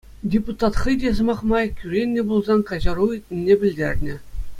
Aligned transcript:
Депутат 0.33 0.73
хӑй 0.81 0.95
те, 1.01 1.09
сӑмах 1.17 1.41
май, 1.51 1.67
кӳреннӗ 1.79 2.21
пулсан 2.31 2.59
каҫару 2.71 3.07
ыйтнине 3.17 3.55
пӗлтернӗ. 3.65 4.15